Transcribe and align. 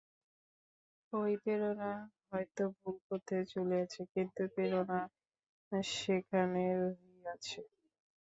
ঐ 1.13 1.19
প্রেরণা 1.41 1.91
হয়তো 2.27 2.63
ভুল 2.77 2.95
পথে 3.07 3.37
চলিয়াছে, 3.51 4.01
কিন্তু 4.13 4.41
প্রেরণা 4.53 4.99
সেখানে 5.95 6.63
রহিয়াছে। 6.81 7.61